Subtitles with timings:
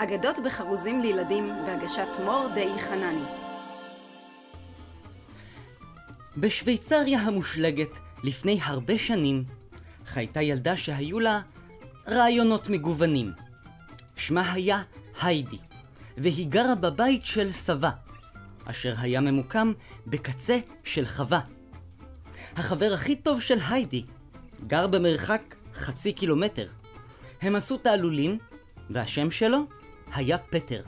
[0.00, 3.24] אגדות בחרוזים לילדים בהגשת מור די חנני.
[6.36, 9.44] בשוויצריה המושלגת, לפני הרבה שנים,
[10.04, 11.40] חייתה ילדה שהיו לה
[12.08, 13.32] רעיונות מגוונים.
[14.16, 14.82] שמה היה
[15.22, 15.58] היידי,
[16.16, 17.90] והיא גרה בבית של סבה,
[18.64, 19.72] אשר היה ממוקם
[20.06, 21.40] בקצה של חווה.
[22.56, 24.04] החבר הכי טוב של היידי
[24.66, 26.68] גר במרחק חצי קילומטר.
[27.42, 28.38] הם עשו תעלולים,
[28.90, 29.77] והשם שלו
[30.14, 30.82] היה פטר.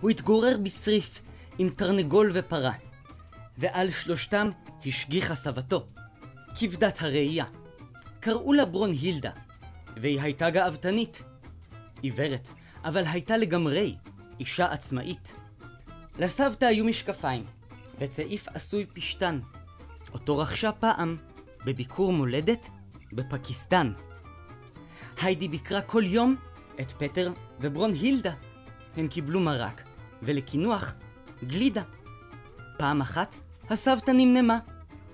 [0.00, 1.22] הוא התגורר בצריף
[1.58, 2.72] עם תרנגול ופרה,
[3.58, 4.50] ועל שלושתם
[4.86, 5.86] השגיחה סבתו,
[6.54, 7.44] כבדת הראייה.
[8.20, 9.30] קראו לה ברונהילדה,
[9.96, 11.24] והיא הייתה גאוותנית.
[12.02, 12.48] עיוורת,
[12.84, 13.96] אבל הייתה לגמרי
[14.40, 15.34] אישה עצמאית.
[16.18, 17.44] לסבתא היו משקפיים,
[17.98, 19.40] וצעיף עשוי פשתן,
[20.12, 21.16] אותו רכשה פעם
[21.64, 22.68] בביקור מולדת
[23.12, 23.92] בפקיסטן.
[25.22, 26.36] היידי ביקרה כל יום
[26.80, 28.32] את פטר וברונהילדה.
[28.96, 29.82] הם קיבלו מרק,
[30.22, 30.94] ולקינוח
[31.44, 31.82] גלידה.
[32.78, 33.36] פעם אחת
[33.70, 34.58] הסבתא נמנמה,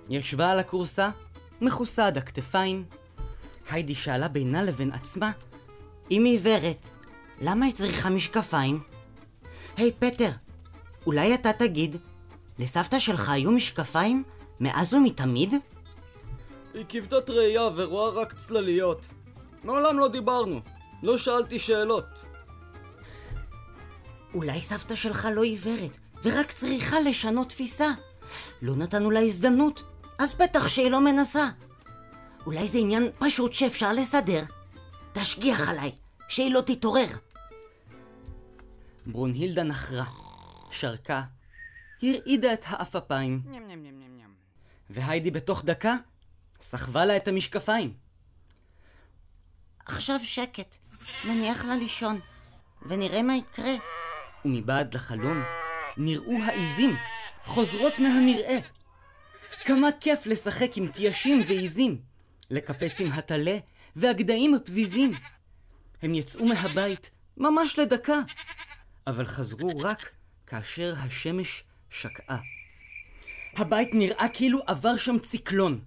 [0.09, 1.11] ישבה על הכורסה,
[1.61, 2.85] מכוסה עד הכתפיים.
[3.71, 5.33] היידי שאלה בינה לבין עצמה,
[6.11, 6.89] אם היא עיוורת,
[7.41, 8.81] למה היא צריכה משקפיים?
[9.77, 10.31] היי hey, פטר,
[11.07, 11.97] אולי אתה תגיד,
[12.59, 14.23] לסבתא שלך היו משקפיים
[14.61, 15.55] מאז ומתמיד?
[16.75, 19.07] היא כבדת ראייה ורואה רק צלליות.
[19.65, 20.61] מעולם לא דיברנו,
[21.07, 22.25] לא שאלתי שאלות.
[24.35, 27.89] אולי סבתא שלך לא עיוורת, ורק צריכה לשנות תפיסה.
[28.63, 29.83] לא נתנו לה הזדמנות,
[30.19, 31.49] אז בטח שהיא לא מנסה.
[32.47, 34.45] אולי זה עניין פשוט שאפשר לסדר.
[35.13, 35.93] תשגיח עליי,
[36.29, 37.09] שהיא לא תתעורר.
[39.07, 40.07] ברונהילדה נחרה,
[40.71, 41.23] שרקה,
[42.03, 43.43] הרעידה את האפפיים.
[44.91, 45.95] והיידי בתוך דקה
[46.61, 47.95] סחבה לה את המשקפיים.
[49.87, 50.77] עכשיו שקט,
[51.25, 52.21] נניח לה לישון,
[52.83, 53.75] ונראה מה יקרה.
[54.45, 55.43] ומבעד לחלום
[55.97, 56.97] נראו העיזים
[57.45, 58.59] חוזרות מהמרעה.
[59.65, 62.01] כמה כיף לשחק עם תיישים ועיזים,
[62.51, 63.59] לקפץ עם הטלה
[63.97, 65.13] והגדיים הפזיזים.
[66.03, 68.19] הם יצאו מהבית ממש לדקה,
[69.07, 70.11] אבל חזרו רק
[70.47, 72.39] כאשר השמש שקעה.
[73.57, 75.81] הבית נראה כאילו עבר שם ציקלון,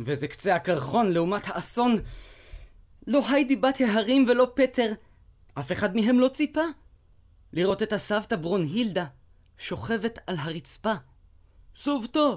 [0.00, 1.96] וזה קצה הקרחון לעומת האסון.
[3.10, 4.92] לא היידי בת ההרים ולא פטר,
[5.58, 6.64] אף אחד מהם לא ציפה.
[7.52, 9.06] לראות את הסבתא ברונהילדה
[9.58, 10.92] שוכבת על הרצפה.
[11.76, 12.28] סבתא,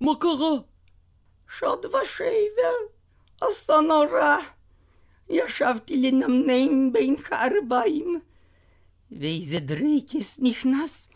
[0.00, 0.54] מה קרה?
[1.48, 2.76] שוד ושבר,
[3.40, 4.36] אסון נורא.
[5.28, 8.20] ישבתי לנמנם בין הערביים,
[9.10, 11.08] ואיזה דריקס נכנס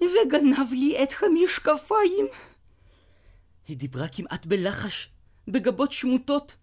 [0.00, 2.26] וגנב לי את המשקפיים.
[3.68, 5.08] היא דיברה כמעט בלחש,
[5.48, 6.56] בגבות שמוטות.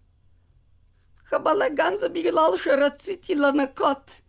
[1.34, 4.20] הבלאגן זה בגלל שרציתי לנקות.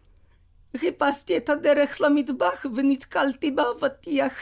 [0.77, 4.33] חיפשתי את הדרך למטבח ונתקלתי באבטיח.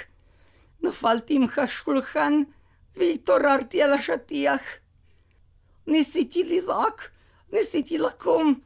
[0.82, 2.34] נפלתי עם השולחן
[2.96, 4.62] והתעוררתי על השטיח.
[5.88, 7.02] ניסיתי לזעוק,
[7.54, 8.60] ניסיתי לקום,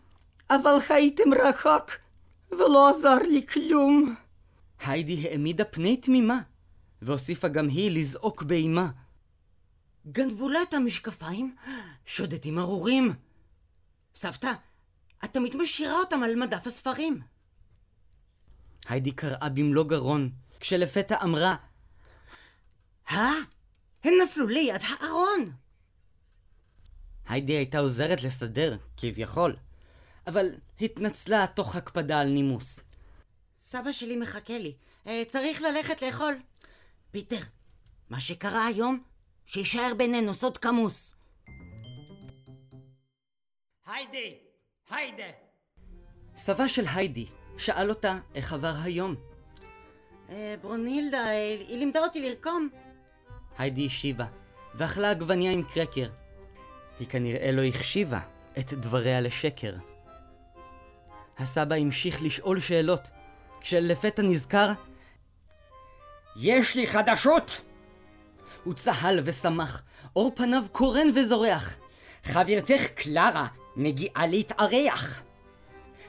[0.50, 1.92] אבל הייתם רחוק
[2.52, 4.16] ולא עזר לי כלום.
[4.86, 6.40] היידי העמידה פני תמימה,
[7.02, 8.88] והוסיפה גם היא לזעוק באימה.
[10.12, 11.56] גנבו לה את המשקפיים?
[12.06, 13.14] שודדים ארורים.
[14.16, 14.52] סבתא,
[15.24, 17.22] את תמיד משאירה אותם על מדף הספרים.
[18.88, 21.56] היידי קראה במלוא גרון, כשלפתע אמרה,
[23.12, 23.32] אה?
[24.04, 25.52] הם נפלו ליד הארון!
[27.28, 29.56] היידי הייתה עוזרת לסדר, כביכול,
[30.28, 30.50] אבל
[30.82, 32.80] התנצלה תוך הקפדה על נימוס.
[33.60, 34.74] סבא שלי מחכה לי,
[35.08, 36.36] אה, צריך ללכת לאכול.
[37.12, 37.40] פיטר,
[38.10, 39.04] מה שקרה היום,
[39.46, 41.16] שיישאר בינינו סוד כמוס.
[43.88, 44.38] היידי!
[44.90, 45.24] היידה!
[46.38, 47.26] סבה של היידי
[47.58, 49.16] שאל אותה איך עבר היום.
[50.30, 52.70] אה, ברונילדה, אה, היא לימדה אותי לרקום.
[53.58, 54.26] היידי השיבה,
[54.76, 56.10] ואכלה עגבניה עם קרקר.
[57.00, 58.20] היא כנראה לא החשיבה
[58.60, 59.74] את דבריה לשקר.
[61.38, 63.02] הסבא המשיך לשאול שאלות,
[63.62, 64.72] כשלפתע נזכר,
[66.36, 67.62] יש לי חדשות!
[68.64, 69.82] הוא צהל ושמח,
[70.16, 71.76] אור פניו קורן וזורח.
[72.24, 75.24] חברתך קלרה מגיעה להתארח.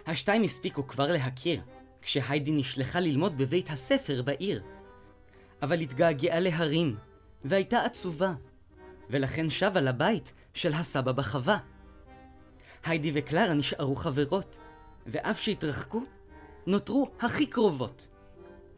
[0.07, 1.61] השתיים הספיקו כבר להכיר,
[2.03, 4.63] כשהיידי נשלחה ללמוד בבית הספר בעיר.
[5.63, 6.97] אבל התגעגעה להרים,
[7.45, 8.35] והייתה עצובה,
[9.11, 11.59] ולכן שבה לבית של הסבא בחווה.
[12.85, 14.59] היידי וקלרה נשארו חברות,
[15.07, 16.05] ואף שהתרחקו,
[16.67, 18.09] נותרו הכי קרובות.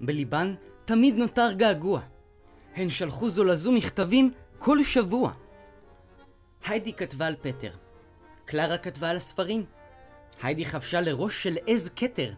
[0.00, 0.54] בליבן
[0.84, 2.00] תמיד נותר געגוע.
[2.74, 5.32] הן שלחו זו לזו מכתבים כל שבוע.
[6.66, 7.70] היידי כתבה על פטר,
[8.48, 9.64] קלרה כתבה על הספרים.
[10.42, 12.32] היידי חבשה לראש של עז כתר,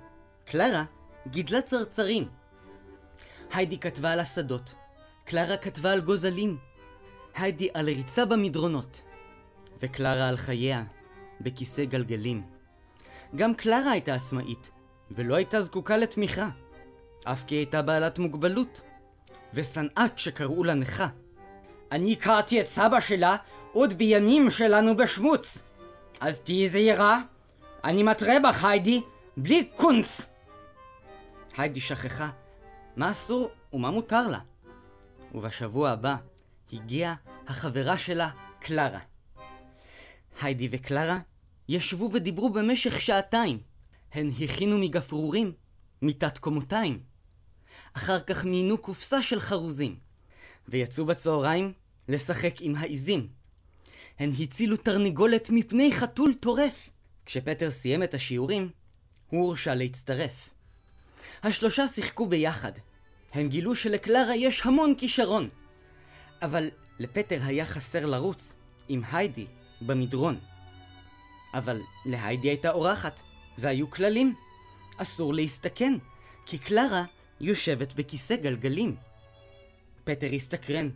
[0.44, 0.84] קלרה
[1.26, 2.28] גידלה צרצרים.
[3.52, 4.74] היידי כתבה על השדות,
[5.24, 6.58] קלרה כתבה על גוזלים,
[7.34, 9.02] היידי על ריצה במדרונות,
[9.80, 10.84] וקלרה על חייה
[11.40, 12.42] בכיסא גלגלים.
[13.36, 14.70] גם קלרה הייתה עצמאית,
[15.10, 16.48] ולא הייתה זקוקה לתמיכה,
[17.24, 18.80] אף כי הייתה בעלת מוגבלות,
[19.54, 21.08] ושנאה כשקראו לה נכה.
[21.92, 23.36] אני הכרתי את סבא שלה
[23.72, 25.69] עוד בימים שלנו בשמוץ.
[26.20, 27.18] אז תהיי זהירה.
[27.84, 29.02] אני מתרה בך, היידי,
[29.36, 30.26] בלי קונץ.
[31.56, 32.30] היידי שכחה
[32.96, 34.38] מה אסור ומה מותר לה.
[35.34, 36.16] ובשבוע הבא
[36.72, 37.14] הגיעה
[37.46, 38.30] החברה שלה,
[38.60, 39.00] קלרה.
[40.42, 41.18] היידי וקלרה
[41.68, 43.58] ישבו ודיברו במשך שעתיים.
[44.12, 45.52] הן הכינו מגפרורים,
[46.02, 47.02] מיטת קומותיים.
[47.92, 49.96] אחר כך מיינו קופסה של חרוזים,
[50.68, 51.72] ויצאו בצהריים
[52.08, 53.39] לשחק עם העיזים.
[54.20, 56.90] הן הצילו תרנגולת מפני חתול טורף.
[57.26, 58.70] כשפטר סיים את השיעורים,
[59.30, 60.50] הוא הורשה להצטרף.
[61.42, 62.72] השלושה שיחקו ביחד.
[63.32, 65.48] הם גילו שלקלרה יש המון כישרון.
[66.42, 66.68] אבל
[66.98, 68.54] לפטר היה חסר לרוץ
[68.88, 69.46] עם היידי
[69.80, 70.38] במדרון.
[71.54, 73.20] אבל להיידי הייתה אורחת,
[73.58, 74.34] והיו כללים.
[74.96, 75.94] אסור להסתכן,
[76.46, 77.04] כי קלרה
[77.40, 78.96] יושבת בכיסא גלגלים.
[80.04, 80.88] פטר הסתקרן,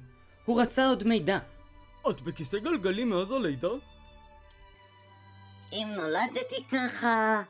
[0.45, 1.39] הוא רצה עוד מידע.
[2.11, 3.69] את בכיסא גלגלים מאז הלידה?
[5.73, 7.43] אם נולדתי ככה,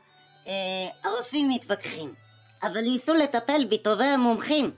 [0.47, 2.13] אה, הרופאים מתווכחים.
[2.63, 4.71] אבל ניסו לטפל בי טובי המומחים.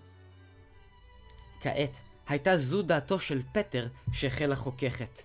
[1.61, 1.97] כעת
[2.27, 5.21] הייתה זו דעתו של פטר שהחלה חוככת.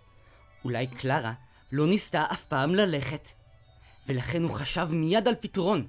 [0.64, 1.32] אולי קלרה
[1.72, 3.28] לא ניסתה אף פעם ללכת,
[4.06, 5.86] ולכן הוא חשב מיד על פתרון.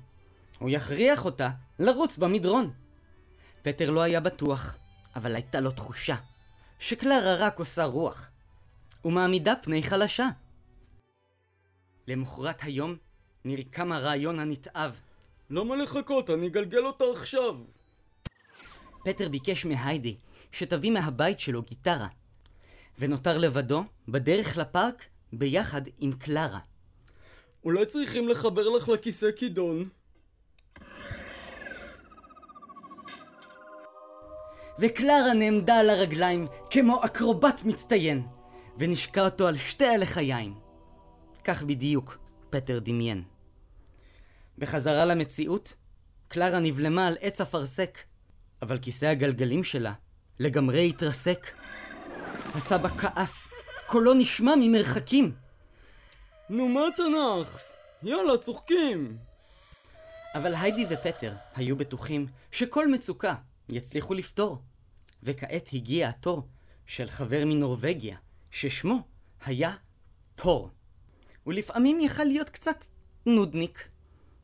[0.60, 1.50] הוא יכריח אותה
[1.80, 2.74] לרוץ במדרון.
[3.62, 4.78] פטר לא היה בטוח,
[5.16, 6.16] אבל הייתה לו תחושה
[6.80, 8.30] שקלרה רק עושה רוח,
[9.06, 10.28] ומעמידה פני חלשה.
[12.08, 12.96] למחרת היום
[13.46, 15.00] נרקם הרעיון הנתעב.
[15.50, 16.30] למה לחכות?
[16.30, 17.56] אני אגלגל אותה עכשיו.
[19.06, 20.16] פטר ביקש מהיידי
[20.52, 22.08] שתביא מהבית שלו גיטרה,
[23.00, 26.60] ונותר לבדו בדרך לפארק ביחד עם קלרה.
[27.66, 29.90] אולי צריכים לחבר לך לכיסא כידון?
[34.80, 38.28] וקלרה נעמדה על הרגליים כמו אקרובט מצטיין,
[38.78, 40.60] ונשקע אותו על שתי הלחיים.
[41.44, 42.18] כך בדיוק
[42.50, 43.24] פטר דמיין.
[44.58, 45.74] בחזרה למציאות,
[46.28, 48.04] קלרה נבלמה על עץ אפרסק,
[48.62, 49.94] אבל כיסא הגלגלים שלה
[50.40, 51.52] לגמרי התרסק.
[52.56, 53.50] הסבא כעס,
[53.88, 55.32] קולו נשמע ממרחקים.
[56.50, 57.76] נו מה אתה נאחס?
[58.04, 59.18] יאללה, צוחקים!
[60.36, 63.36] אבל היידי ופטר היו בטוחים שכל מצוקה
[63.70, 64.62] יצליחו לפתור.
[65.24, 66.48] וכעת הגיע התור
[66.86, 68.18] של חבר מנורבגיה,
[68.54, 69.02] ששמו
[69.46, 69.76] היה
[70.36, 70.70] תור.
[71.44, 72.86] הוא לפעמים יכל להיות קצת
[73.26, 73.90] נודניק,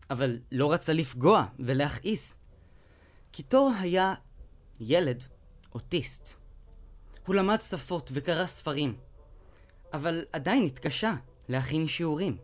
[0.10, 2.38] אבל לא רצה לפגוע ולהכעיס.
[3.32, 4.14] כי תור היה
[4.80, 5.24] ילד
[5.76, 6.34] אוטיסט.
[7.26, 8.98] הוא למד שפות וקרא ספרים,
[9.94, 11.14] אבל עדיין התקשה
[11.50, 12.38] להכין שיעורים.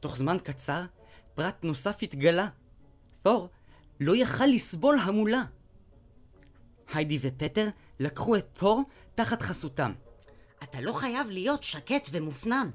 [0.00, 0.84] תוך זמן קצר,
[1.34, 2.48] פרט נוסף התגלה.
[3.22, 3.48] תור
[4.00, 5.42] לא יכל לסבול המולה.
[6.94, 7.68] היידי ופטר
[8.00, 8.82] לקחו את תור
[9.14, 9.92] תחת חסותם.
[10.62, 12.70] אתה לא חייב להיות שקט ומופנם.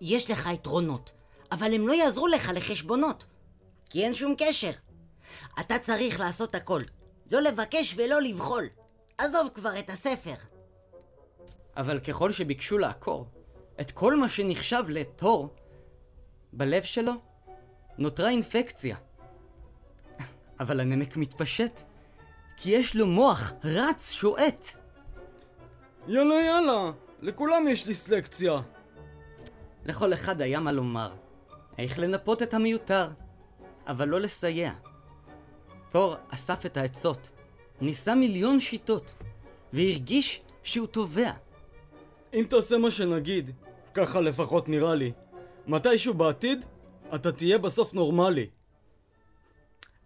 [0.00, 1.12] יש לך יתרונות,
[1.52, 3.26] אבל הם לא יעזרו לך לחשבונות,
[3.90, 4.70] כי אין שום קשר.
[5.60, 6.82] אתה צריך לעשות הכל,
[7.32, 8.68] לא לבקש ולא לבחול.
[9.18, 10.34] עזוב כבר את הספר.
[11.76, 13.26] אבל ככל שביקשו לעקור
[13.80, 15.54] את כל מה שנחשב לתור,
[16.52, 17.12] בלב שלו
[17.98, 18.96] נותרה אינפקציה.
[20.60, 21.80] אבל הנמק מתפשט,
[22.56, 24.81] כי יש לו מוח רץ שועט.
[26.08, 26.90] יאללה יאללה,
[27.20, 28.60] לכולם יש דיסלקציה.
[29.84, 31.12] לכל אחד היה מה לומר.
[31.78, 33.10] איך לנפות את המיותר,
[33.86, 34.72] אבל לא לסייע.
[35.90, 37.30] תור אסף את העצות,
[37.80, 39.14] ניסה מיליון שיטות,
[39.72, 41.32] והרגיש שהוא תובע.
[42.34, 43.50] אם תעשה מה שנגיד,
[43.94, 45.12] ככה לפחות נראה לי,
[45.66, 46.64] מתישהו בעתיד,
[47.14, 48.46] אתה תהיה בסוף נורמלי.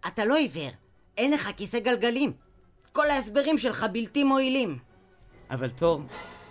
[0.07, 0.71] אתה לא עיוור,
[1.17, 2.33] אין לך כיסא גלגלים.
[2.93, 4.79] כל ההסברים שלך בלתי מועילים.
[5.51, 6.03] אבל תור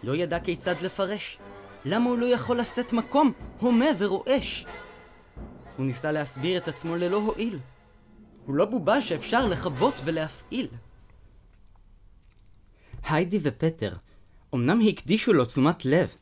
[0.03, 1.37] לא ידע כיצד לפרש.
[1.85, 4.65] למה הוא לא יכול לשאת מקום הומה ורועש?
[5.77, 7.59] הוא ניסה להסביר את עצמו ללא הועיל.
[8.45, 10.67] הוא לא בובה שאפשר לכבות ולהפעיל.
[13.09, 13.93] היידי ופטר
[14.55, 16.15] אמנם הקדישו לו תשומת לב,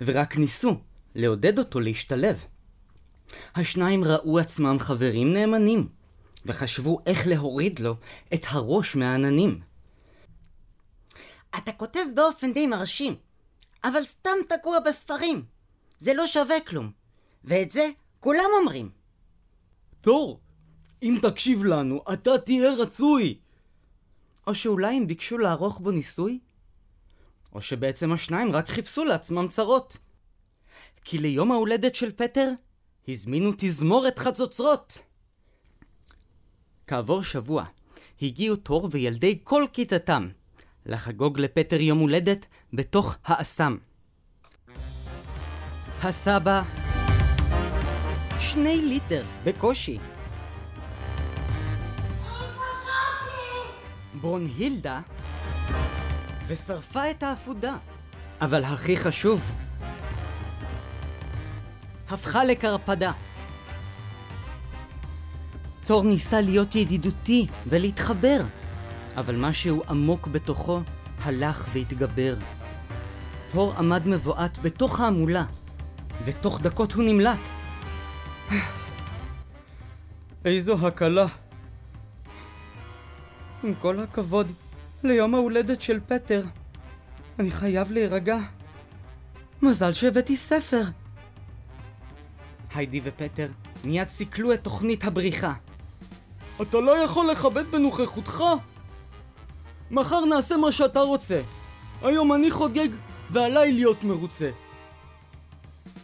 [0.00, 0.80] ורק ניסו
[1.14, 2.44] לעודד אותו להשתלב.
[3.54, 5.88] השניים ראו עצמם חברים נאמנים,
[6.46, 7.96] וחשבו איך להוריד לו
[8.34, 9.60] את הראש מהעננים.
[11.58, 13.16] אתה כותב באופן די מרשים,
[13.84, 15.44] אבל סתם תקוע בספרים.
[15.98, 16.90] זה לא שווה כלום.
[17.44, 18.90] ואת זה כולם אומרים.
[20.00, 20.40] תור,
[21.02, 23.38] אם תקשיב לנו, אתה תהיה רצוי!
[24.46, 26.38] או שאולי הם ביקשו לערוך בו ניסוי?
[27.52, 29.96] או שבעצם השניים רק חיפשו לעצמם צרות.
[31.04, 32.50] כי ליום ההולדת של פטר
[33.08, 35.02] הזמינו תזמורת חצוצרות.
[36.86, 37.64] כעבור שבוע
[38.22, 40.28] הגיעו תור וילדי כל כיתתם
[40.88, 43.76] לחגוג לפטר יום הולדת בתוך האסם.
[46.02, 46.62] הסבא
[48.40, 49.98] שני ליטר, בקושי.
[54.20, 55.00] ברונהילדה
[56.46, 57.76] ושרפה את האפודה.
[58.40, 59.50] אבל הכי חשוב,
[62.08, 63.12] הפכה לקרפדה.
[65.86, 68.40] תור ניסה להיות ידידותי ולהתחבר,
[69.18, 70.80] אבל משהו עמוק בתוכו
[71.22, 72.34] הלך והתגבר.
[73.52, 75.44] תור עמד מבועת בתוך ההמולה,
[76.24, 77.38] ותוך דקות הוא נמלט.
[80.44, 81.26] איזו הקלה.
[83.64, 84.52] עם כל הכבוד
[85.02, 86.42] ליום ההולדת של פטר,
[87.38, 88.38] אני חייב להירגע.
[89.62, 90.82] מזל שהבאתי ספר.
[92.74, 93.48] היידי ופטר
[93.84, 95.52] מיד סיכלו את תוכנית הבריחה.
[96.62, 98.42] אתה לא יכול לכבד בנוכחותך?
[99.90, 101.40] מחר נעשה מה שאתה רוצה.
[102.02, 102.88] היום אני חוגג,
[103.30, 104.50] ועליי להיות מרוצה.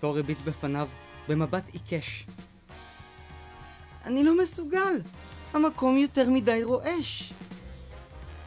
[0.00, 0.88] תור הביט בפניו
[1.28, 2.26] במבט עיקש.
[4.04, 5.00] אני לא מסוגל.
[5.54, 7.32] המקום יותר מדי רועש.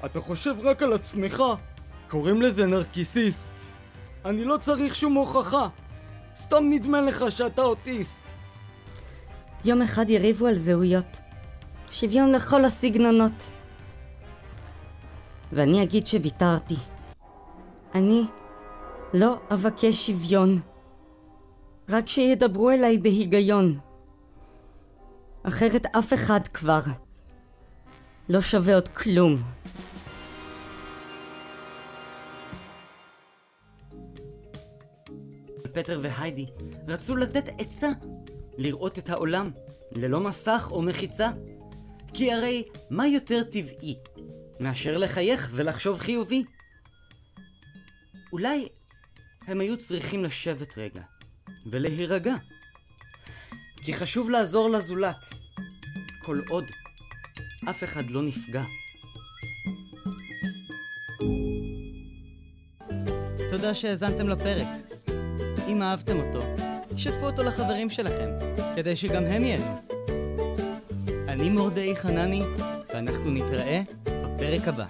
[0.06, 1.44] אתה חושב רק על עצמך.
[2.10, 3.56] קוראים לזה נרקיסיסט.
[4.25, 5.67] אני לא צריך שום הוכחה.
[6.36, 8.22] סתם נדמה לך שאתה אוטיסט.
[9.65, 11.17] יום אחד יריבו על זהויות.
[11.91, 13.51] שוויון לכל הסגנונות.
[15.51, 16.75] ואני אגיד שוויתרתי.
[17.96, 18.24] אני
[19.13, 20.62] לא אבקש שוויון.
[21.89, 23.80] רק שידברו אליי בהיגיון.
[25.44, 26.82] אחרת אף אחד כבר
[28.30, 29.42] לא שווה עוד כלום.
[35.74, 36.46] פטר והיידי
[36.88, 37.89] רצו לתת עצה,
[38.58, 39.50] לראות את העולם,
[39.92, 41.30] ללא מסך או מחיצה.
[42.13, 43.96] כי הרי מה יותר טבעי
[44.60, 46.44] מאשר לחייך ולחשוב חיובי?
[48.34, 48.68] אולי
[49.48, 51.02] הם היו צריכים לשבת רגע
[51.66, 52.36] ולהירגע.
[53.84, 55.26] כי חשוב לעזור לזולת,
[56.26, 56.64] כל עוד
[57.70, 58.64] אף אחד לא נפגע.
[63.50, 64.68] תודה שהאזנתם לפרק.
[65.68, 66.42] אם אהבתם אותו,
[66.98, 68.30] שתפו אותו לחברים שלכם,
[68.76, 69.82] כדי שגם הם ייהנו.
[71.28, 72.42] אני מורדאי חנני,
[72.94, 73.82] ואנחנו נתראה
[74.48, 74.86] בפרק הבא.